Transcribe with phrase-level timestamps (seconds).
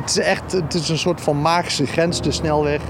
[0.00, 2.80] het is echt het is een soort van magische grens, de snelweg.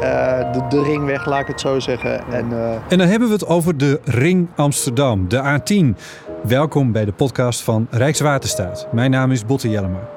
[0.00, 2.32] Uh, de, ringweg, laat ik het zo zeggen.
[2.32, 2.72] En, uh...
[2.88, 6.00] en dan hebben we het over de Ring Amsterdam, de A10.
[6.42, 8.86] Welkom bij de podcast van Rijkswaterstaat.
[8.92, 10.08] Mijn naam is Botte Jellema.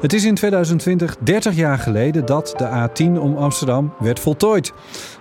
[0.00, 4.72] Het is in 2020 30 jaar geleden dat de A10 om Amsterdam werd voltooid.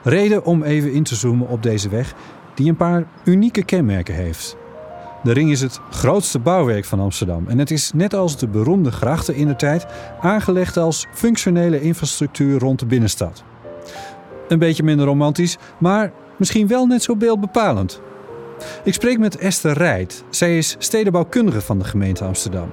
[0.03, 2.13] Reden om even in te zoomen op deze weg,
[2.55, 4.57] die een paar unieke kenmerken heeft.
[5.23, 8.91] De ring is het grootste bouwwerk van Amsterdam en het is net als de beroemde
[8.91, 9.85] grachten in de tijd
[10.21, 13.43] aangelegd als functionele infrastructuur rond de binnenstad.
[14.47, 18.01] Een beetje minder romantisch, maar misschien wel net zo beeldbepalend.
[18.83, 20.23] Ik spreek met Esther Rijt.
[20.29, 22.71] Zij is stedenbouwkundige van de gemeente Amsterdam.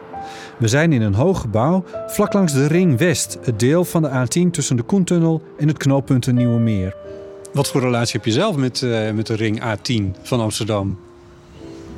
[0.58, 4.08] We zijn in een hoog gebouw vlak langs de Ring West, het deel van de
[4.08, 6.96] A10 tussen de Koentunnel en het knooppunt Nieuwe Meer.
[7.52, 10.98] Wat voor relatie heb je zelf met, uh, met de Ring A10 van Amsterdam?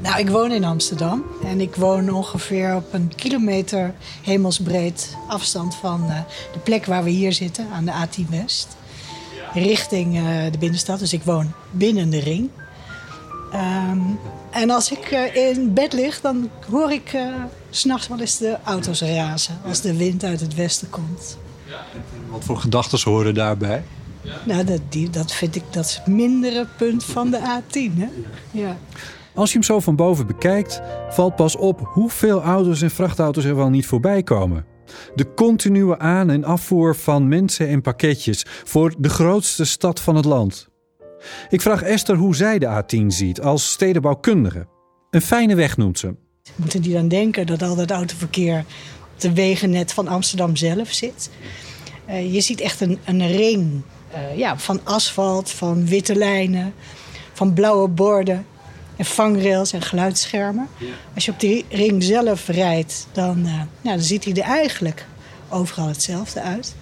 [0.02, 6.04] Nou, ik woon in Amsterdam en ik woon ongeveer op een kilometer hemelsbreed afstand van
[6.06, 6.18] uh,
[6.52, 8.68] de plek waar we hier zitten, aan de A10 West.
[9.54, 12.50] Richting uh, de binnenstad, dus ik woon binnen de ring.
[13.54, 14.18] Um,
[14.50, 17.34] en als ik uh, in bed lig, dan hoor ik uh,
[17.70, 21.38] s'nachts wel eens de auto's razen als de wind uit het westen komt.
[21.66, 23.84] En wat voor gedachten horen daarbij?
[24.44, 27.98] Nou, dat, die, dat vind ik dat is het mindere punt van de A10.
[27.98, 28.08] Hè?
[28.50, 28.76] Ja.
[29.40, 33.56] Als je hem zo van boven bekijkt, valt pas op hoeveel auto's en vrachtauto's er
[33.56, 34.64] wel niet voorbij komen.
[35.14, 40.24] De continue aan- en afvoer van mensen en pakketjes voor de grootste stad van het
[40.24, 40.68] land.
[41.48, 44.66] Ik vraag Esther hoe zij de A10 ziet als stedenbouwkundige.
[45.10, 46.14] Een fijne weg noemt ze.
[46.56, 48.64] Moeten die dan denken dat al dat autoverkeer
[49.14, 51.30] op de wegennet van Amsterdam zelf zit?
[52.08, 53.82] Uh, je ziet echt een, een ring
[54.14, 56.74] uh, ja, van asfalt, van witte lijnen,
[57.32, 58.46] van blauwe borden
[59.00, 60.68] en vangrails en geluidsschermen.
[60.78, 60.86] Ja.
[61.14, 65.06] Als je op die ring zelf rijdt, dan, uh, nou, dan ziet hij er eigenlijk
[65.48, 66.74] overal hetzelfde uit.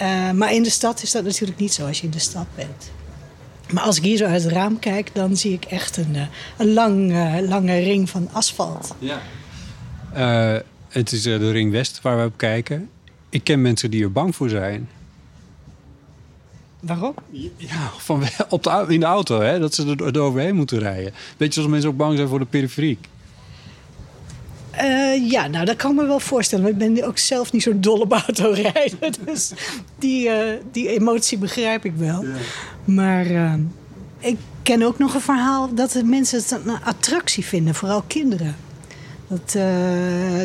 [0.00, 2.46] Uh, maar in de stad is dat natuurlijk niet zo als je in de stad
[2.54, 2.90] bent.
[3.72, 6.22] Maar als ik hier zo uit het raam kijk, dan zie ik echt een, uh,
[6.58, 8.94] een lang, uh, lange ring van asfalt.
[8.98, 9.20] Ja.
[10.88, 12.88] het is de ring West waar we op kijken.
[13.28, 14.88] Ik ken mensen die er bang voor zijn.
[16.82, 17.14] Waarom?
[17.56, 21.12] Ja, van, op de, in de auto, hè, dat ze er, er overheen moeten rijden.
[21.36, 23.08] Beetje zoals mensen ook bang zijn voor de periferiek.
[24.80, 26.64] Uh, ja, nou dat kan ik me wel voorstellen.
[26.64, 28.98] Maar ik ben ook zelf niet zo'n dolle op autorijden.
[29.24, 29.52] Dus
[29.98, 30.36] die, uh,
[30.72, 32.22] die emotie begrijp ik wel.
[32.24, 32.34] Ja.
[32.84, 33.54] Maar uh,
[34.18, 38.56] ik ken ook nog een verhaal dat de mensen het een attractie vinden, vooral kinderen.
[39.32, 39.54] Dat,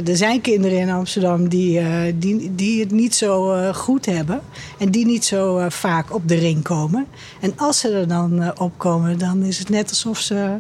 [0.08, 1.82] er zijn kinderen in Amsterdam die,
[2.18, 4.42] die, die het niet zo goed hebben.
[4.78, 7.06] En die niet zo vaak op de ring komen.
[7.42, 10.58] En als ze er dan opkomen, dan is het net alsof ze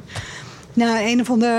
[0.78, 1.50] naar een of ander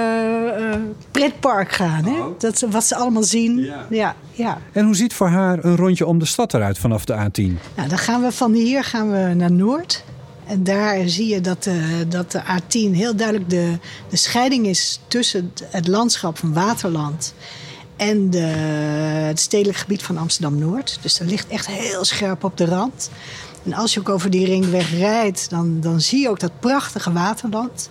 [0.61, 0.75] uh,
[1.11, 2.05] pretpark gaan.
[2.05, 2.21] Hè?
[2.21, 2.39] Oh.
[2.39, 3.59] Dat, wat ze allemaal zien.
[3.59, 3.87] Ja.
[3.91, 4.15] ja.
[4.33, 7.75] Ja, En hoe ziet voor haar een rondje om de stad eruit vanaf de A10?
[7.77, 10.05] Nou, dan gaan we van hier gaan we naar Noord.
[10.49, 13.79] En daar zie je dat de, dat de A10 heel duidelijk de,
[14.09, 17.35] de scheiding is tussen het landschap van Waterland
[17.97, 18.39] en de,
[19.27, 20.99] het stedelijk gebied van Amsterdam-Noord.
[21.03, 23.11] Dus dat ligt echt heel scherp op de rand.
[23.65, 27.13] En als je ook over die ringweg rijdt, dan, dan zie je ook dat prachtige
[27.13, 27.91] Waterland.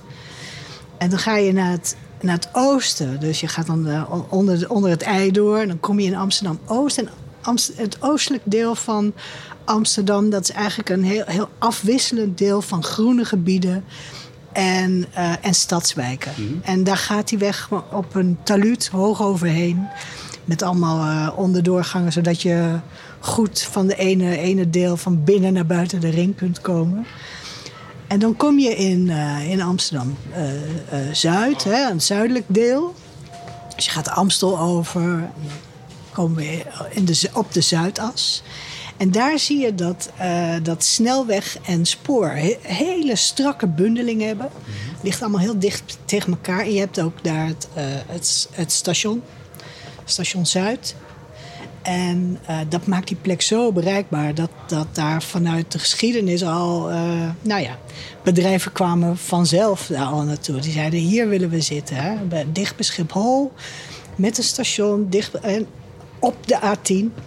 [0.97, 3.19] En dan ga je naar het, naar het oosten.
[3.19, 5.57] Dus je gaat dan uh, onder, onder het ei door.
[5.57, 6.97] En dan kom je in Amsterdam-Oost.
[6.97, 7.09] En
[7.75, 9.13] het oostelijk deel van
[9.67, 10.29] Amsterdam...
[10.29, 13.83] dat is eigenlijk een heel, heel afwisselend deel van groene gebieden...
[14.51, 16.31] en, uh, en stadswijken.
[16.37, 16.61] Mm -hmm.
[16.63, 19.87] En daar gaat die weg op een taluut hoog overheen...
[20.45, 22.11] met allemaal uh, onderdoorgangen...
[22.11, 22.79] zodat je
[23.19, 27.05] goed van de ene, ene deel van binnen naar buiten de ring kunt komen...
[28.07, 32.95] En dan kom je in, uh, in Amsterdam-Zuid, uh, uh, een zuidelijk deel.
[33.75, 35.29] Dus je gaat de Amstel over,
[36.11, 38.43] komen we in de, op de Zuidas.
[38.97, 40.09] En daar zie je dat,
[40.63, 44.49] dat snelweg en spoor he, hele strakke bundeling hebben.
[44.93, 46.59] Het ligt allemaal heel dicht tegen elkaar.
[46.59, 47.67] En je hebt ook daar het,
[48.07, 49.21] het, het station,
[50.05, 50.95] station Zuid.
[51.87, 56.91] En uh, dat maakt die plek zo bereikbaar dat, dat daar vanuit de geschiedenis al,
[56.91, 57.77] uh, nou ja,
[58.23, 60.59] bedrijven kwamen vanzelf daar al naartoe.
[60.59, 62.15] Die zeiden: hier willen we zitten, hè?
[62.51, 63.51] dicht bij Schiphol,
[64.15, 65.67] met een station, dicht en
[66.19, 67.21] op de A10.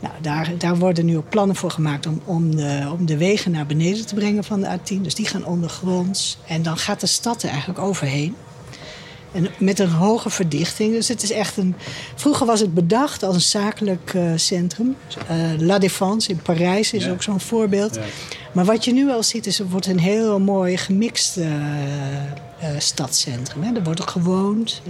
[0.00, 3.50] Nou, daar, daar worden nu ook plannen voor gemaakt om, om, de, om de wegen
[3.50, 5.00] naar beneden te brengen van de A10.
[5.00, 6.38] Dus die gaan ondergronds.
[6.46, 8.36] En dan gaat de stad er eigenlijk overheen.
[9.32, 10.92] En met een hoge verdichting.
[10.92, 11.74] Dus het is echt een.
[12.14, 14.96] Vroeger was het bedacht als een zakelijk uh, centrum.
[15.30, 17.10] Uh, La Défense in Parijs is ja.
[17.10, 17.94] ook zo'n voorbeeld.
[17.94, 18.02] Ja.
[18.52, 21.46] Maar wat je nu al ziet, is het wordt een heel mooi gemixt uh,
[22.78, 23.62] stadscentrum.
[23.62, 23.74] Hè.
[23.74, 24.82] Er wordt ook gewoond,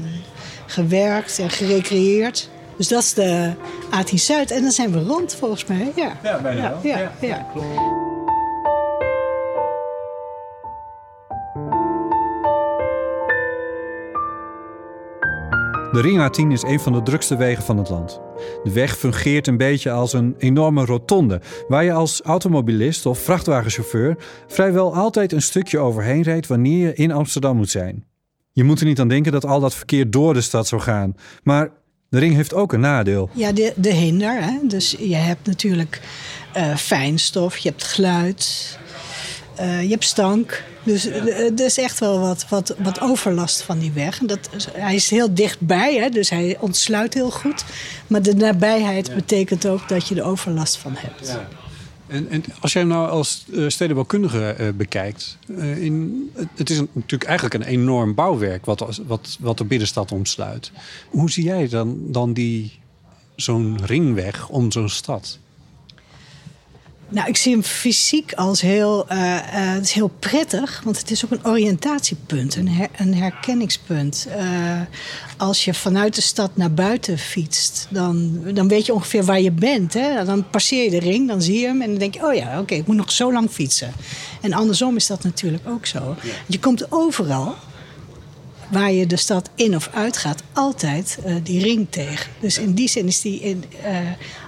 [0.66, 2.48] gewerkt en gerecreëerd.
[2.80, 3.52] Dus dat is de
[3.90, 4.50] A10 Zuid.
[4.50, 5.92] En dan zijn we rond volgens mij.
[5.96, 6.80] Ja, Ja, bijna ja, wel.
[6.82, 7.46] ja, Ja, ja.
[15.92, 18.20] De Ring A10 is een van de drukste wegen van het land.
[18.62, 24.16] De weg fungeert een beetje als een enorme rotonde, waar je als automobilist of vrachtwagenchauffeur
[24.46, 28.04] vrijwel altijd een stukje overheen rijdt wanneer je in Amsterdam moet zijn.
[28.52, 31.14] Je moet er niet aan denken dat al dat verkeer door de stad zou gaan,
[31.42, 31.70] maar
[32.10, 33.30] de ring heeft ook een nadeel.
[33.32, 34.42] Ja, de, de hinder.
[34.42, 34.58] Hè?
[34.62, 36.00] Dus je hebt natuurlijk
[36.52, 38.78] eh, fijnstof, je hebt geluid,
[39.56, 40.64] eh, je hebt stank.
[40.82, 44.20] Dus eh, er is echt wel wat, wat, wat overlast van die weg.
[44.20, 46.08] En Dat, hij is heel dichtbij, hè?
[46.08, 47.64] dus hij ontsluit heel goed.
[48.06, 51.38] Maar de nabijheid betekent ook dat je er overlast van hebt.
[52.10, 56.78] En, en als jij hem nou als eh, stedenbouwkundige eh, bekijkt, eh, in, het- is
[56.92, 60.72] natuurlijk eigenlijk een enorm bouwwerk wat, wat, wat de binnenstad omsluit.
[61.08, 62.78] Hoe zie jij dan, dan die,
[63.36, 65.38] zo'n ringweg om zo'n stad?
[67.12, 69.42] Nou, ik zie hem fysiek als heel, eh, eh,
[69.74, 74.26] het is heel prettig, want het is ook een oriëntatiepunt, een, her- een herkenningspunt.
[74.36, 74.80] Eh,
[75.36, 79.50] als je vanuit de stad naar buiten fietst, dan, dan weet je ongeveer waar je
[79.52, 79.92] bent.
[79.94, 80.24] Hè?
[80.24, 82.60] Dan passeer je de ring, dan zie je hem en dan denk je, oh ja,
[82.60, 83.92] oké, ik moet nog zo lang fietsen.
[84.40, 86.16] En andersom is dat natuurlijk ook zo.
[86.46, 87.54] Je komt overal
[88.70, 92.30] waar je de stad in of uit gaat, altijd eh, die ring tegen.
[92.40, 93.96] Dus in die zin is die in, eh,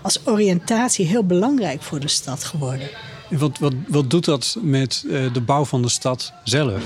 [0.02, 2.88] als oriëntatie heel belangrijk voor de stad geworden.
[3.30, 6.82] En Wat, wat, wat doet dat met eh, de bouw van de stad zelf?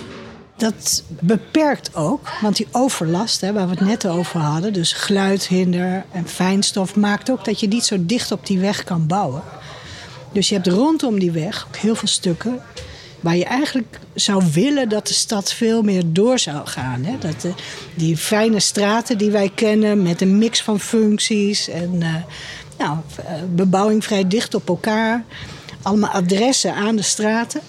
[0.56, 6.04] Dat beperkt ook, want die overlast, hè, waar we het net over hadden, dus geluidhinder
[6.12, 9.42] en fijnstof, maakt ook dat je niet zo dicht op die weg kan bouwen.
[10.32, 12.62] Dus je hebt rondom die weg ook heel veel stukken
[13.26, 17.04] waar je eigenlijk zou willen dat de stad veel meer door zou gaan.
[17.04, 17.18] Hè?
[17.18, 17.54] Dat
[17.94, 22.14] die fijne straten die wij kennen met een mix van functies en eh,
[22.78, 25.24] nou, eh, bebouwing vrij dicht op elkaar,
[25.82, 27.60] allemaal adressen aan de straten.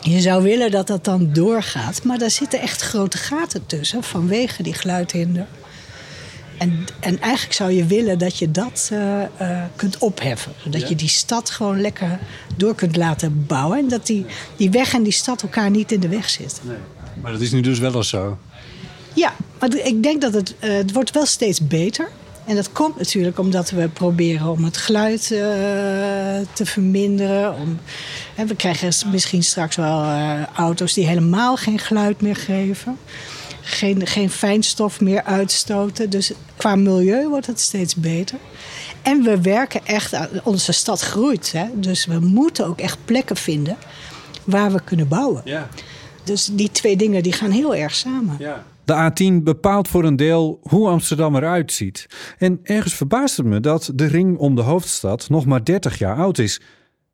[0.00, 4.62] Je zou willen dat dat dan doorgaat, maar daar zitten echt grote gaten tussen vanwege
[4.62, 5.46] die geluidhinder.
[6.58, 10.52] En, en eigenlijk zou je willen dat je dat eh, eh, kunt opheffen.
[10.62, 12.18] Zodat je die stad gewoon lekker
[12.56, 13.78] door kunt laten bouwen.
[13.78, 14.26] En dat die,
[14.56, 16.62] die weg en die stad elkaar niet in de weg zitten.
[17.22, 18.38] Maar dat is nu dus wel eens zo.
[19.14, 22.08] Ja, maar ik denk dat het, eh, het wordt wel steeds beter.
[22.44, 25.26] En dat komt natuurlijk omdat we proberen om het geluid
[26.52, 27.54] te verminderen.
[27.54, 27.78] Om,
[28.34, 30.04] hè, we krijgen misschien straks wel
[30.56, 32.98] auto's die helemaal geen geluid meer geven.
[33.68, 36.10] Geen, geen fijnstof meer uitstoten.
[36.10, 38.38] Dus qua milieu wordt het steeds beter.
[39.02, 41.52] En we werken echt aan onze stad groeit.
[41.52, 41.66] Hè?
[41.74, 43.76] Dus we moeten ook echt plekken vinden
[44.44, 45.42] waar we kunnen bouwen.
[45.44, 45.68] Ja,
[46.24, 48.36] Dus die twee dingen die gaan heel erg samen.
[48.38, 48.64] ja.
[48.84, 52.06] De A10 bepaalt voor een deel hoe Amsterdam eruit ziet.
[52.38, 56.16] En ergens verbaast het me dat de ring om de hoofdstad nog maar 30 jaar
[56.16, 56.60] oud is.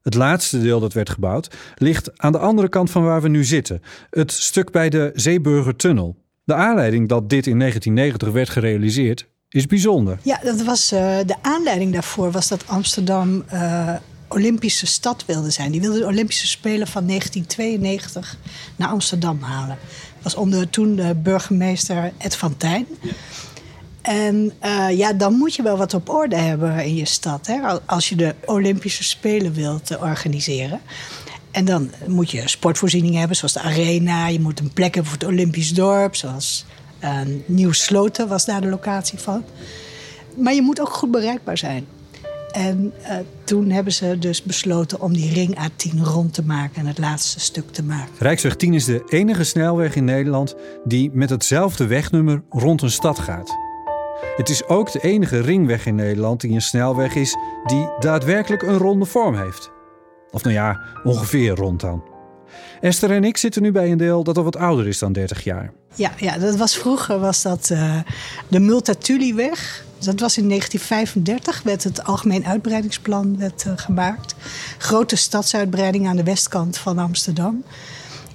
[0.02, 3.44] Het laatste deel dat werd gebouwd ligt aan de andere kant van waar we nu
[3.44, 3.82] zitten.
[4.10, 6.16] Het stuk bij de Zeeburgertunnel.
[6.44, 10.18] De aanleiding dat dit in 1990 werd gerealiseerd is bijzonder.
[10.22, 13.94] Ja, dat was, eh, de aanleiding daarvoor was dat Amsterdam eh,
[14.28, 15.70] Olympische stad wilde zijn.
[15.72, 18.36] Die wilde de Olympische Spelen van 1992
[18.76, 19.78] naar Amsterdam halen.
[20.14, 22.86] Dat was onder toen de burgemeester Ed van Tijn.
[24.02, 27.46] En eh, ja, dan moet je wel wat op orde hebben in je stad.
[27.46, 27.61] Hè?
[27.61, 30.80] Al- Als je de Olympische Spelen wilt organiseren.
[31.52, 34.28] En dan moet je sportvoorzieningen hebben, zoals de arena.
[34.28, 36.64] Je moet een plek hebben voor het Olympisch dorp, zoals
[36.99, 39.44] eh, Nieuw Sloten was daar de locatie van.
[40.37, 41.87] Maar je moet ook goed bereikbaar zijn.
[42.52, 46.87] En eh, toen hebben ze dus besloten om die ring A10 rond te maken en
[46.87, 48.14] het laatste stuk te maken.
[48.18, 50.54] Rijksweg 10 is de enige snelweg in Nederland
[50.85, 53.56] die met hetzelfde wegnummer rond een stad gaat.
[54.37, 58.78] Het is ook de enige ringweg in Nederland die een snelweg is die daadwerkelijk een
[58.78, 59.71] ronde vorm heeft.
[60.32, 62.02] Of nou ja, ongeveer rond dan.
[62.80, 65.44] Esther en ik zitten nu bij een deel dat al wat ouder is dan 30
[65.44, 65.72] jaar.
[65.94, 67.98] Ja, ja dat was vroeger was dat eh,
[68.48, 69.84] de Multatuliweg.
[69.98, 74.34] Dat was in 1935, werd het Algemeen Uitbreidingsplan werd, eh, gemaakt.
[74.78, 77.64] Grote stadsuitbreiding aan de westkant van Amsterdam.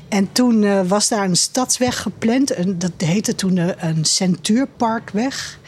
[0.10, 2.58] En toen eh, was daar een stadsweg gepland.
[2.58, 5.60] Een, dat heette toen een Centuurparkweg.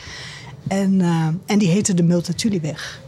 [0.68, 3.02] En, eh, en die heette de Multatuliweg.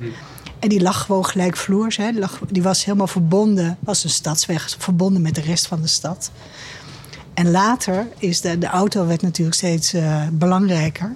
[0.62, 1.98] En die lag gewoon gelijkvloers.
[1.98, 2.12] Hè.
[2.12, 5.88] Die, lag, die was helemaal verbonden, was een stadsweg, verbonden met de rest van de
[5.88, 6.32] stad.
[7.34, 11.15] En later is de, de auto werd natuurlijk steeds eh, belangrijker.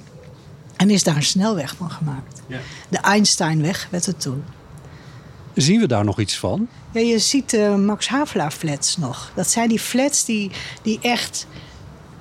[0.75, 2.41] En is daar een snelweg van gemaakt.
[2.47, 2.59] Ja.
[2.89, 4.43] De Einsteinweg werd het toen.
[5.53, 6.67] Zien we daar nog iets van?
[6.91, 9.31] Ja, je ziet de Max Havelaar flats nog.
[9.35, 11.47] Dat zijn die flats die, die echt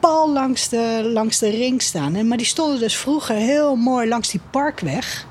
[0.00, 2.14] pal langs de, langs de ring staan.
[2.14, 5.26] En, maar die stonden dus vroeger heel mooi langs die parkweg.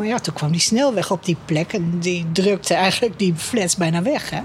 [0.00, 3.76] Maar ja, toen kwam die snelweg op die plek en die drukte eigenlijk die flats
[3.76, 4.30] bijna weg.
[4.30, 4.40] Hè?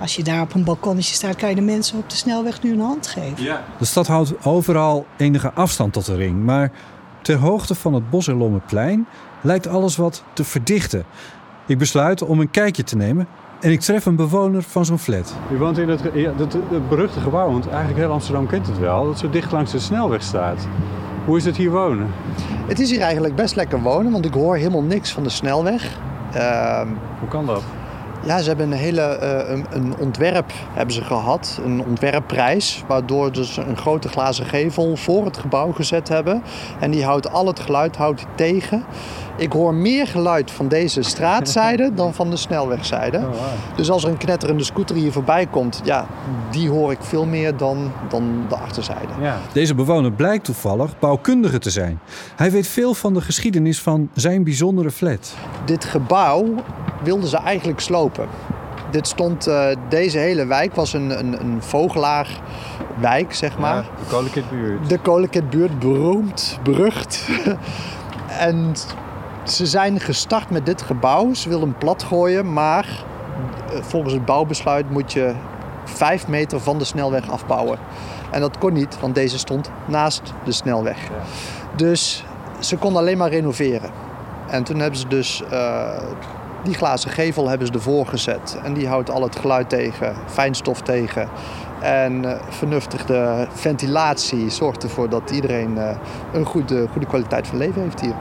[0.00, 2.72] Als je daar op een balkonnetje staat, kan je de mensen op de snelweg nu
[2.72, 3.60] een hand geven.
[3.78, 6.44] De stad houdt overal enige afstand tot de ring.
[6.44, 6.70] Maar
[7.22, 9.06] ter hoogte van het Boselommerplein
[9.40, 11.04] lijkt alles wat te verdichten.
[11.66, 13.26] Ik besluit om een kijkje te nemen
[13.60, 15.34] en ik tref een bewoner van zo'n flat.
[15.52, 16.02] U woont in het,
[16.70, 19.78] het beruchte gebouw, want eigenlijk heel Amsterdam kent het wel, dat zo dicht langs de
[19.78, 20.66] snelweg staat.
[21.24, 22.08] Hoe is het hier wonen?
[22.66, 25.98] Het is hier eigenlijk best lekker wonen, want ik hoor helemaal niks van de snelweg.
[26.32, 27.62] Ehm, Hoe kan dat?
[28.26, 33.32] Ja, ze hebben een hele eh, een, een ontwerp hebben ze gehad, een ontwerpprijs, waardoor
[33.32, 36.42] dus een grote glazen gevel voor het gebouw gezet hebben.
[36.80, 38.84] En die houdt al het geluid houdt tegen.
[39.36, 43.18] Ik hoor meer geluid van deze straatzijde dan van de snelwegzijde.
[43.18, 43.24] Oh.
[43.76, 46.06] Dus als er een knetterende scooter hier voorbij komt, ja,
[46.50, 49.12] die hoor ik veel meer dan, dan de achterzijde.
[49.20, 49.38] Ja.
[49.52, 52.00] Deze bewoner blijkt toevallig bouwkundige te zijn.
[52.36, 55.34] Hij weet veel van de geschiedenis van zijn bijzondere flat.
[55.64, 56.54] Dit gebouw
[57.04, 58.28] wilden ze eigenlijk slopen.
[58.90, 63.74] Dit stond, eh, deze hele wijk was een, een, een vogelaarwijk, zeg maar.
[63.74, 64.88] Ja, de Kolenkitbuurt.
[64.88, 67.28] De Kolenkitbuurt, beroemd, berucht.
[68.48, 68.74] en
[69.44, 71.34] ze zijn gestart met dit gebouw.
[71.34, 73.04] Ze wilden hem plat gooien, maar
[73.72, 75.34] eh, volgens het bouwbesluit moet je
[75.84, 77.78] vijf meter van de snelweg afbouwen.
[78.30, 80.98] En dat kon niet, want deze stond naast de snelweg.
[81.76, 82.24] Dus
[82.58, 83.90] ze konden alleen maar renoveren.
[84.46, 86.02] En toen hebben ze dus eh,
[86.64, 88.58] die glazen gevel hebben ze ervoor gezet.
[88.62, 91.28] En die houdt al het geluid tegen, fijnstof tegen.
[91.80, 95.96] En eh, vernuftige ventilatie zorgt ervoor dat iedereen eh,
[96.32, 98.14] een goede, goede kwaliteit van leven heeft hier.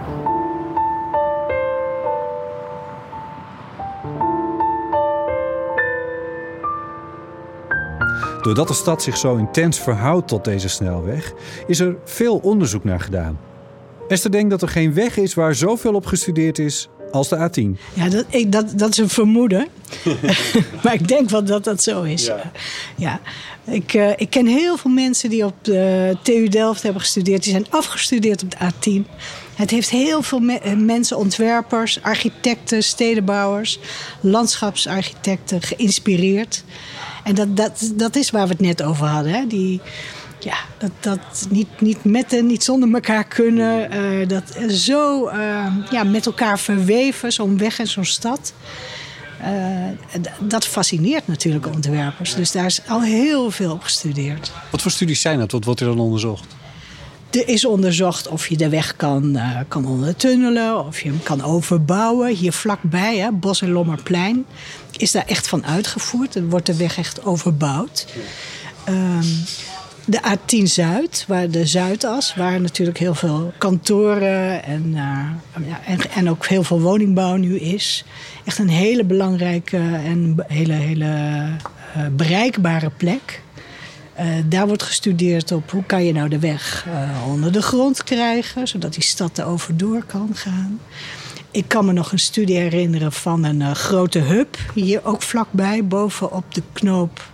[8.42, 11.34] Doordat de stad zich zo intens verhoudt tot deze snelweg,
[11.68, 13.40] is er veel onderzoek naar gedaan.
[14.08, 17.79] Esther denkt dat er geen weg is waar zoveel op gestudeerd is als de A10.
[17.93, 19.67] Ja, dat, ik, dat, dat is een vermoeden.
[20.84, 22.25] maar ik denk wel dat dat zo is.
[22.25, 22.51] Ja.
[22.96, 23.20] ja.
[23.65, 27.43] Ik, eh, ik ken heel veel mensen die op de TU Delft hebben gestudeerd.
[27.43, 29.10] Die zijn afgestudeerd op de A10.
[29.55, 33.79] Het heeft heel veel me- eh, mensen, ontwerpers, architecten, stedenbouwers,
[34.20, 36.63] landschapsarchitecten geïnspireerd.
[37.24, 39.34] En dat, dat, dat is waar we het net over hadden.
[39.34, 39.48] Hè?
[39.48, 39.82] Die,
[40.44, 43.92] ja, dat, dat niet, niet met en niet zonder elkaar kunnen.
[43.92, 48.54] eh, dat zo eh, ja, met elkaar verweven, zo'n weg en zo'n stad.
[49.42, 49.50] Eh,
[50.40, 52.36] dat fascineert natuurlijk ontwerpers.
[52.36, 54.52] Dus daar is al heel veel op gestudeerd.
[54.72, 55.52] Wat voor studies zijn dat?
[55.52, 56.46] Wat wordt er dan onderzocht?
[57.30, 62.36] Er is onderzocht of je de weg kan, kan ondertunnelen, of je hem kan overbouwen.
[62.36, 64.46] Hier vlakbij, hè, Bos en Lommerplein,
[64.98, 66.36] is daar echt van uitgevoerd.
[66.36, 68.08] Er wordt de weg echt overbouwd.
[68.84, 69.26] Ehm,
[70.06, 76.00] de A10 Zuid, waar de Zuidas, waar natuurlijk heel veel kantoren en, eh, ja, en,
[76.16, 78.06] en ook heel veel woningbouw nu is.
[78.46, 81.06] Echt een hele belangrijke en hele, hele
[81.94, 83.42] eh, bereikbare plek.
[84.14, 86.88] Eh, daar wordt gestudeerd op hoe kan je nou de weg
[87.28, 90.80] onder de grond krijgen, zodat die stad er over door kan gaan.
[91.52, 96.54] Ik kan me nog een studie herinneren van een grote hub, hier ook vlakbij, bovenop
[96.54, 97.32] de knoop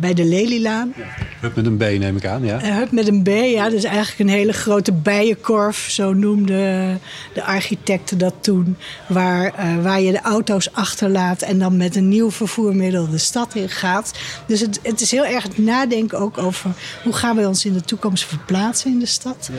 [0.00, 0.94] bij de Lelylaan.
[1.40, 2.62] Hup met een B neem ik aan, ja.
[2.62, 7.00] Een hub met een B, ja, dat is eigenlijk een hele grote bijenkorf, zo noemden
[7.34, 8.76] de architecten dat toen.
[9.08, 13.54] Waar, eh, waar je de auto's achterlaat en dan met een nieuw vervoermiddel de stad
[13.54, 14.12] in gaat.
[14.46, 16.70] Dus het, het is heel erg het nadenken ook over
[17.02, 19.50] hoe gaan we ons in de toekomst verplaatsen in de stad.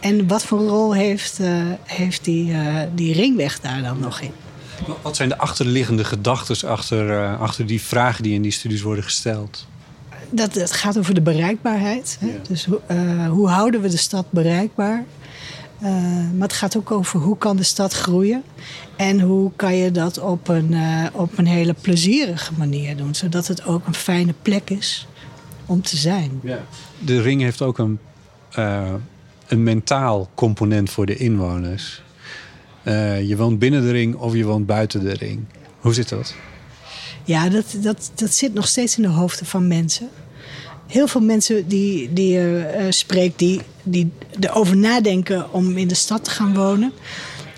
[0.00, 1.48] En wat voor rol heeft, eh,
[1.84, 4.32] heeft die, eh, die ringweg daar dan nog in?
[5.02, 9.04] Wat zijn de achterliggende gedachten achter, eh, achter die vragen die in die studies worden
[9.04, 9.66] gesteld?
[10.30, 12.16] Dat, het gaat over de bereikbaarheid.
[12.20, 12.40] Hè?
[12.48, 15.04] Dus hoe- eh, hoe houden we de stad bereikbaar?
[15.80, 15.90] Eh,
[16.34, 18.42] maar het gaat ook over hoe kan de stad groeien.
[18.96, 20.76] En hoe kan je dat op een,
[21.12, 23.14] op een hele plezierige manier doen.
[23.14, 25.06] Zodat het ook een fijne plek is
[25.66, 26.40] om te zijn.
[26.98, 27.98] De ring heeft ook een,
[29.48, 32.02] een mentaal component voor de inwoners.
[32.82, 35.40] Eh, je woont binnen de ring of je woont buiten de ring.
[35.80, 36.34] Hoe zit dat?
[37.24, 40.08] Ja, dat, dat, dat zit nog steeds in de hoofden van mensen.
[40.86, 45.94] Heel veel mensen die, die je eh, spreekt, die, die erover nadenken om in de
[45.94, 46.92] stad te gaan wonen.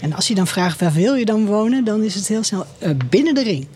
[0.00, 2.66] En als je dan vraagt waar wil je dan wonen, dan is het heel snel
[2.78, 3.66] eh, binnen de ring.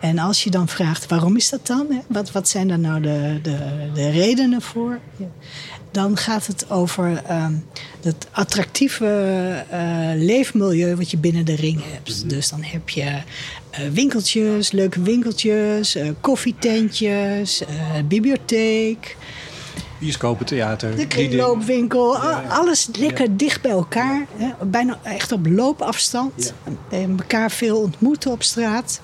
[0.00, 1.86] En als je dan vraagt waarom is dat dan?
[1.90, 1.98] Hè?
[2.06, 3.58] Wat, wat zijn daar nou de, de,
[3.94, 4.98] de redenen voor?
[5.16, 5.26] Ja.
[5.92, 7.52] Dan gaat het over ehm,
[8.02, 9.06] het attractieve
[9.70, 12.28] eh, leefmilieu wat je binnen de ring hebt.
[12.28, 13.22] Dus dan heb je
[13.70, 17.62] eh, winkeltjes, leuke winkeltjes, eh, koffietentjes,
[18.08, 19.16] bibliotheek.
[19.98, 20.96] Bioscopen, theater.
[20.96, 22.16] De kringloopwinkel,
[22.48, 24.26] alles lekker dicht bij elkaar.
[24.36, 24.66] Hè?
[24.66, 26.54] Bijna echt op loopafstand.
[26.90, 29.00] En elkaar veel ontmoeten op straat.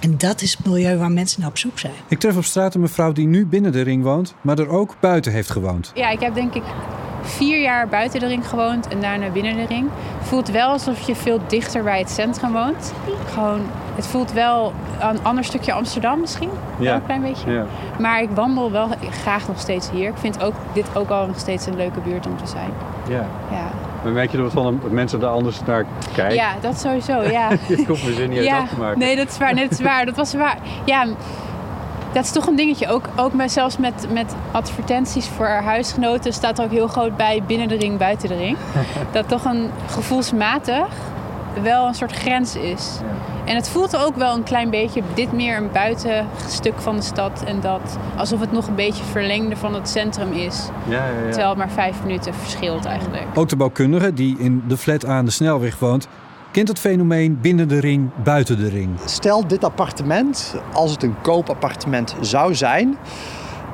[0.00, 1.92] En dat is het milieu waar mensen naar op zoek zijn.
[2.08, 4.94] Ik tref op straat een mevrouw die nu binnen de ring woont, maar er ook
[5.00, 5.90] buiten heeft gewoond.
[5.94, 6.62] Ja, ik heb denk ik
[7.22, 9.88] vier jaar buiten de ring gewoond en daarna binnen de ring.
[10.18, 12.92] Het voelt wel alsof je veel dichter bij het centrum woont.
[13.32, 13.60] Gewoon,
[13.94, 16.50] het voelt wel een ander stukje Amsterdam misschien.
[16.78, 16.94] Ja.
[16.94, 17.50] een klein beetje.
[17.50, 17.66] Ja.
[17.98, 20.08] Maar ik wandel wel graag nog steeds hier.
[20.08, 22.70] Ik vind ook, dit ook al nog steeds een leuke buurt om te zijn.
[23.08, 23.26] ja.
[23.50, 23.70] Ja,
[24.02, 26.34] Maar merk je er wat van dat mensen daar anders naar kijken?
[26.34, 27.22] ja dat sowieso.
[27.30, 27.48] Ja.
[27.68, 28.66] Je hoeft mijn zin niet uit ja.
[28.66, 28.98] te maken.
[28.98, 29.54] Nee, dat is waar.
[29.54, 30.06] Nee, dat is waar.
[30.06, 30.58] Dat was waar.
[30.84, 31.06] Ja,
[32.12, 32.88] dat is toch een dingetje.
[32.88, 37.42] Ook, ook met, zelfs met, met advertenties voor huisgenoten staat er ook heel groot bij
[37.46, 38.56] binnen de ring, buiten de ring.
[39.12, 40.86] dat toch een gevoelsmatig
[41.62, 42.98] wel een soort grens is.
[43.44, 47.44] En het voelt ook wel een klein beetje dit meer een buitenstuk van de stad
[47.44, 50.68] en dat alsof het nog een beetje verlengde van het centrum is.
[50.88, 51.28] Ja, ja, ja.
[51.28, 53.24] Terwijl het maar vijf minuten verschilt eigenlijk.
[53.34, 56.08] Ook de bouwkundige, die in de flat aan de snelweg woont,
[56.50, 58.90] kent het fenomeen binnen de ring, buiten de ring.
[59.04, 62.96] Stel dit appartement, als het een koopappartement zou zijn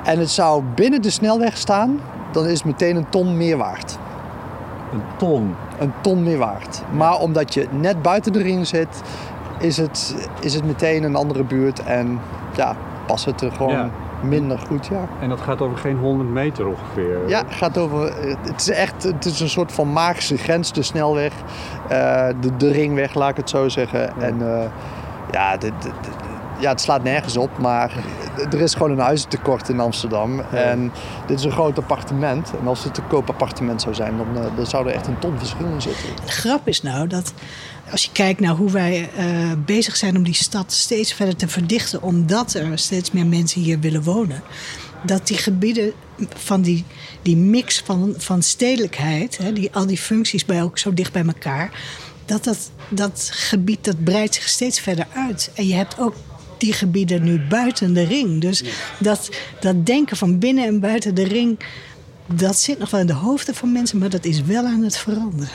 [0.03, 1.99] en het zou binnen de snelweg staan,
[2.31, 3.97] dan is het meteen een ton meer waard.
[4.93, 5.55] Een ton.
[5.79, 6.81] Een ton meer waard.
[6.91, 9.01] Maar omdat je net buiten de ring zit,
[9.59, 12.19] is het, is het meteen een andere buurt en
[12.55, 13.89] ja, past het er gewoon Ja.
[14.21, 14.87] minder goed.
[14.87, 15.05] Ja.
[15.21, 17.27] En dat gaat over geen 100 meter ongeveer.
[17.27, 18.13] Ja, gaat over.
[18.41, 21.33] Het is echt het is een soort van magische grens, de snelweg,
[21.89, 24.21] eh, de, de ringweg, laat ik het zo zeggen.
[24.21, 24.65] En eh,
[25.31, 25.73] ja, dit-
[26.59, 27.91] ja, het slaat nergens op, maar
[28.51, 30.39] er is gewoon een huizentekort in Amsterdam.
[30.39, 30.91] En
[31.27, 32.51] dit is een groot appartement.
[32.59, 35.37] En als het een koopappartement zou zijn, dan, eh, dan zou er echt een ton
[35.37, 36.05] verschil in zitten.
[36.25, 37.33] De grap is nou dat
[37.91, 39.25] als je kijkt naar hoe wij eh,
[39.65, 43.79] bezig zijn om die stad steeds verder te verdichten, omdat er steeds meer mensen hier
[43.79, 44.43] willen wonen,
[45.03, 45.91] dat die gebieden
[46.35, 46.85] van die,
[47.21, 51.25] die mix van, van stedelijkheid, hè, die, al die functies bij ook zo dicht bij
[51.25, 51.71] elkaar,
[52.25, 55.51] dat, dat dat gebied dat breidt zich steeds verder uit.
[55.53, 56.15] En je hebt ook
[56.59, 58.41] die gebieden nu buiten de ring.
[58.41, 58.63] Dus
[58.99, 61.59] dat, dat denken van binnen en buiten de ring,
[62.33, 64.97] dat zit nog wel in de hoofden van mensen, maar dat is wel aan het
[64.97, 65.49] veranderen.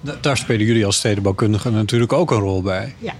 [0.00, 2.94] Da- Daar spelen jullie als stedenbouwkundigen natuurlijk ook een rol bij.
[2.98, 3.14] Ja.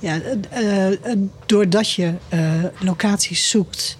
[0.00, 2.40] Ja, eh, eh, doordat je eh,
[2.78, 3.98] locaties zoekt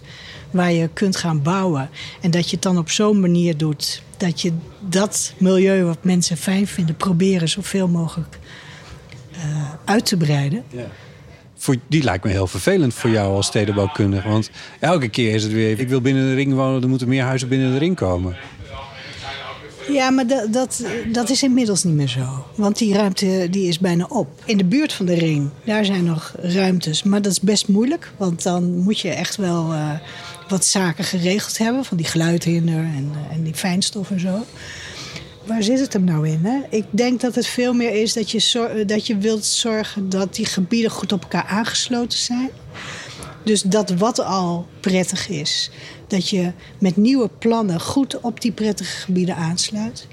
[0.51, 1.91] waar je kunt gaan bouwen.
[2.21, 6.37] En dat je het dan op zo'n manier doet dat je dat milieu wat mensen
[6.37, 8.39] fijn vinden, proberen zoveel mogelijk
[9.85, 10.65] uit te breiden.
[11.89, 14.29] Die lijkt me heel vervelend voor jou als stedenbouwkundige.
[14.29, 15.81] Want elke keer is het weer...
[15.81, 18.37] ik wil binnen de ring wonen, er moeten meer huizen binnen de ring komen.
[19.89, 22.47] Ja, maar dat, dat, dat is inmiddels niet meer zo.
[22.55, 24.29] Want die ruimte die is bijna op.
[24.45, 27.03] In de buurt van de ring, daar zijn nog ruimtes.
[27.03, 28.13] Maar dat is best moeilijk.
[28.17, 29.91] Want dan moet je echt wel eh,
[30.49, 31.85] wat zaken geregeld hebben.
[31.85, 34.45] Van die geluidhinder en, eh, en die fijnstof en zo.
[35.49, 36.41] Waar zit het hem nou in?
[36.45, 36.59] Hè?
[36.71, 40.35] Ik denk dat het veel meer is dat je, zor- dat je wilt zorgen dat
[40.35, 42.51] die gebieden goed op elkaar aangesloten zijn.
[43.45, 45.71] Dus dat wat al prettig is,
[46.07, 50.07] dat je met nieuwe plannen goed op die prettige gebieden aansluit.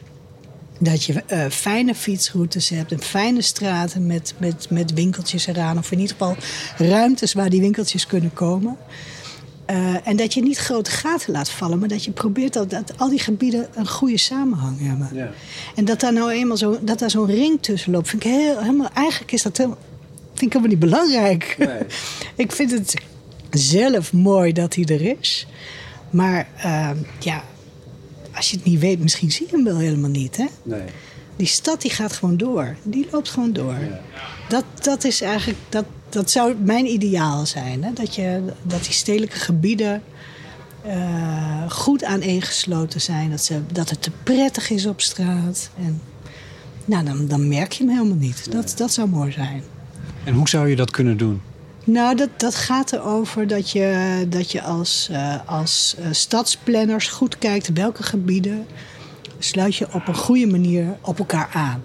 [0.79, 5.77] Dat je eh, fijne fietsroutes hebt en fijne straten met, met, met winkeltjes eraan.
[5.77, 6.35] Of in ieder geval
[6.77, 8.77] ruimtes waar die winkeltjes kunnen komen.
[9.65, 12.93] Eh, en dat je niet grote gaten laat vallen, maar dat je probeert dat, dat
[12.97, 15.33] al die gebieden een goede samenhang hebben.
[15.75, 18.59] En dat daar nou eenmaal zo, dat daar zo'n ring tussen loopt, vind ik heel,
[18.59, 19.79] helemaal, eigenlijk is dat helemaal,
[20.33, 21.57] vind ik helemaal niet belangrijk.
[22.35, 22.93] ik vind het
[23.49, 25.47] zelf mooi dat hij er is.
[26.09, 27.43] Maar eh, ja,
[28.35, 30.37] als je het niet weet, misschien zie je hem wel helemaal niet.
[30.37, 30.45] Hè?
[30.63, 30.81] Nee.
[31.35, 32.75] Die stad die gaat gewoon door.
[32.83, 33.77] Die loopt gewoon door.
[34.49, 37.83] Dat, dat is eigenlijk, dat, dat zou mijn ideaal zijn.
[37.83, 37.93] Hè?
[37.93, 40.03] Dat, je, dat die stedelijke gebieden
[40.81, 43.29] eh, goed aaneengesloten zijn.
[43.29, 45.69] Dat, ze, dat het te prettig is op straat.
[45.77, 46.01] En,
[46.85, 48.51] nou, dan, dan merk je hem helemaal niet.
[48.51, 49.63] Dat, dat zou mooi zijn.
[50.23, 51.41] En hoe zou je dat kunnen doen?
[51.83, 57.37] Nou, dat, dat gaat erover dat je, dat je als, eh, als eh, stadsplanners goed
[57.37, 58.65] kijkt welke gebieden
[59.39, 61.81] sluit je op een goede manier op elkaar aan.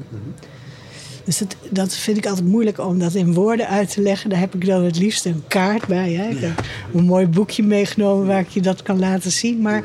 [1.24, 4.30] Dus dat, dat vind ik altijd moeilijk om dat in woorden uit te leggen.
[4.30, 6.12] Daar heb ik dan het liefst een kaart bij.
[6.12, 6.28] Hè?
[6.28, 9.60] Ik heb een mooi boekje meegenomen waar ik je dat kan laten zien.
[9.62, 9.82] Maar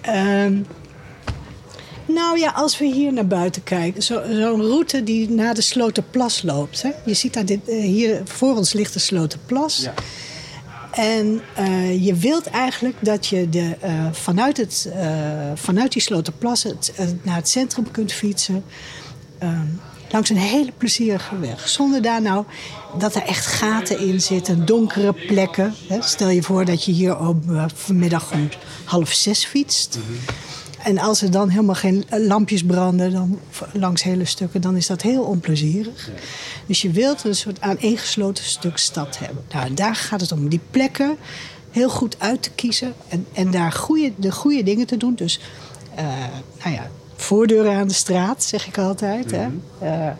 [0.00, 0.56] ehm,
[2.06, 4.02] nou ja, als we hier naar buiten kijken.
[4.02, 6.82] zo- Zo'n route die naar de Sloterplas loopt.
[6.82, 6.90] Hè?
[7.04, 9.88] Je ziet daar dit, eh, hier voor ons ligt de Sloterplas.
[10.90, 15.08] En eh, je wilt eigenlijk dat je de, eh, vanuit, het, eh,
[15.54, 16.66] vanuit die Sloterplas
[17.22, 18.64] naar het centrum kunt fietsen.
[19.38, 19.66] Ehm,
[20.10, 21.68] langs een hele plezierige weg.
[21.68, 22.44] Zonder daar nou
[22.98, 25.74] dat er echt gaten in zitten, donkere plekken.
[25.88, 26.02] Hè.
[26.02, 28.48] Stel je voor dat je hier op vanmiddag om
[28.84, 29.98] half zes fietst.
[30.84, 33.38] En als er dan helemaal geen lampjes branden dan,
[33.72, 36.10] langs hele stukken, dan is dat heel onplezierig.
[36.66, 39.44] Dus je wilt een soort aaneengesloten stuk stad hebben.
[39.52, 40.48] Nou, daar gaat het om.
[40.48, 41.16] Die plekken
[41.70, 45.14] heel goed uit te kiezen en, en daar goede, de goede dingen te doen.
[45.14, 45.40] Dus,
[45.94, 46.04] eh,
[46.62, 49.30] nou ja, voordeuren aan de straat, zeg ik altijd.
[49.30, 49.48] hè?
[49.78, 50.12] Eh,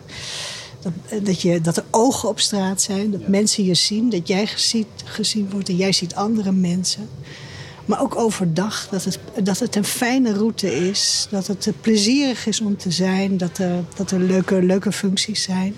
[0.81, 4.47] dat, dat, je, dat er ogen op straat zijn, dat mensen je zien, dat jij
[4.47, 7.09] gezien, gezien wordt en jij ziet andere mensen.
[7.91, 11.27] Maar ook overdag, dat het, dat het een fijne route is.
[11.29, 13.37] Dat het eh, plezierig is om te zijn.
[13.37, 15.75] Dat er, dat er leuke, leuke functies zijn.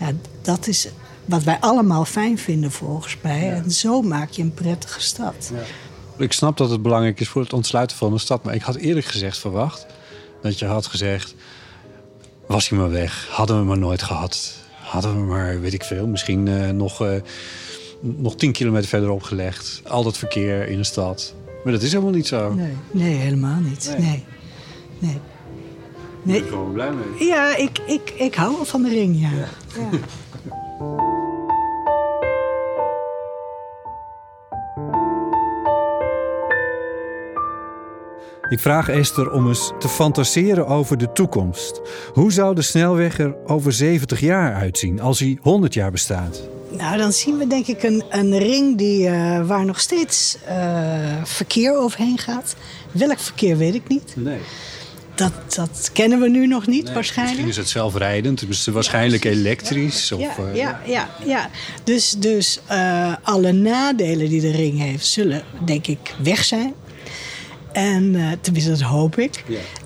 [0.00, 0.12] Ja,
[0.42, 0.88] dat is
[1.24, 3.52] wat wij allemaal fijn vinden volgens mij.
[3.52, 5.52] En zo maak je een prettige stad.
[6.16, 8.44] Ik snap dat het belangrijk is voor het ontsluiten van een stad.
[8.44, 9.86] Maar ik had eerlijk gezegd verwacht
[10.42, 11.34] dat je had gezegd...
[12.46, 14.54] was hij maar weg, hadden we maar nooit gehad.
[14.80, 17.20] Hadden we maar, weet ik veel, misschien eh, nog, eh,
[18.00, 19.82] nog tien kilometer verderop gelegd.
[19.88, 21.34] Al dat verkeer in de stad.
[21.64, 22.54] Maar dat is helemaal niet zo.
[22.54, 23.94] Nee, nee helemaal niet.
[23.98, 24.24] Nee.
[24.98, 25.10] nee.
[25.10, 25.20] Ik
[26.22, 26.42] ben nee.
[26.42, 27.28] er gewoon blij mee.
[27.28, 29.30] Ja, ik, ik, ik hou wel van de ring, ja.
[29.30, 29.98] ja.
[38.52, 41.80] Ik vraag Esther om eens te fantaseren over de toekomst.
[42.12, 46.42] Hoe zou de snelweg er over 70 jaar uitzien als hij 100 jaar bestaat?
[46.76, 51.22] Nou, dan zien we denk ik een, een ring die, eh, waar nog steeds eh,
[51.24, 52.56] verkeer overheen gaat.
[52.92, 54.12] Welk verkeer weet ik niet.
[54.16, 54.38] Nee.
[55.14, 57.36] Dat, dat kennen we nu nog niet Nee, waarschijnlijk.
[57.38, 60.12] Misschien is het zelfrijdend, dus waarschijnlijk elektrisch.
[60.12, 61.50] Of, ja, eh, ja, ja, ja.
[61.84, 62.60] Dus, dus
[63.22, 66.74] alle nadelen die de ring heeft, zullen denk ik weg zijn.
[67.72, 69.44] En tenminste, dat hoop ik.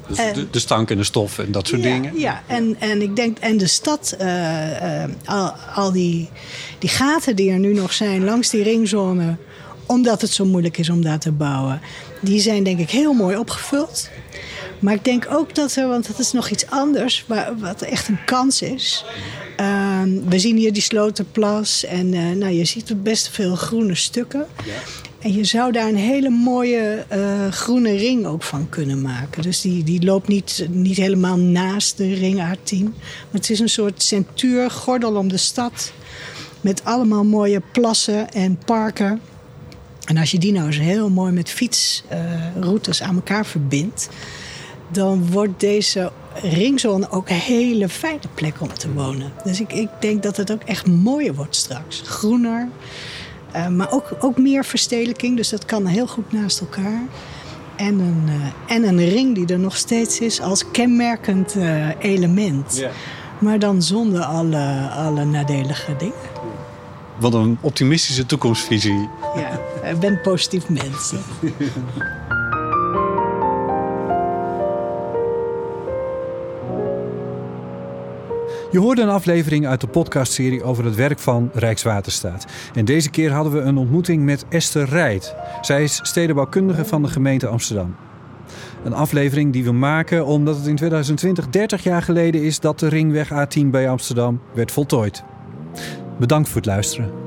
[0.09, 2.19] Dus En- de, de stank en de stof en dat soort ja, dingen.
[2.19, 6.29] Ja, en, en ik denk, en de stad, eh, eh, al, al die,
[6.79, 9.37] die gaten die er nu nog zijn langs die ringzone,
[9.87, 11.81] omdat het zo moeilijk is om daar te bouwen,
[12.21, 14.09] die zijn denk ik heel mooi opgevuld.
[14.79, 17.25] Maar ik denk ook dat er, want dat is nog iets anders,
[17.59, 19.05] wat echt een kans is.
[19.57, 24.47] Ehm, we zien hier die Slotenplas en eh, nou, je ziet best veel groene stukken.
[25.27, 29.43] En je zou daar een hele mooie eh, groene ring ook van kunnen maken.
[29.43, 32.83] Dus die, die loopt niet, niet helemaal naast de ring A10.
[32.83, 35.93] Maar het is een soort centuurgordel om de stad.
[36.61, 39.21] Met allemaal mooie plassen en parken.
[40.05, 44.09] En als je die nou eens heel mooi met fietsroutes aan elkaar verbindt...
[44.93, 46.13] dan wordt deze
[46.43, 49.33] ringzone ook een hele fijne plek om te wonen.
[49.45, 52.03] Dus ik, ik denk dat het ook echt mooier wordt straks.
[52.05, 52.69] Groener,
[53.57, 57.03] eh, maar ook, ook meer verstedelijking, dus dat kan heel goed naast elkaar.
[57.77, 62.77] En een, eh, en een ring die er nog steeds is als kenmerkend eh, element.
[62.77, 62.91] Ja.
[63.39, 66.15] Maar dan zonder alle, alle nadelige dingen.
[67.19, 69.09] Wat een optimistische toekomstvisie.
[69.37, 71.13] Ja, ik ben positief mens.
[78.71, 82.47] Je hoorde een aflevering uit de podcastserie over het werk van Rijkswaterstaat.
[82.75, 85.35] En deze keer hadden we een ontmoeting met Esther Rijt.
[85.61, 87.97] Zij is stedenbouwkundige van de gemeente Amsterdam.
[88.85, 92.89] Een aflevering die we maken omdat het in 2020 30 jaar geleden is dat de
[92.89, 95.25] ringweg A10 bij Amsterdam werd voltooid.
[96.19, 97.26] Bedankt voor het luisteren.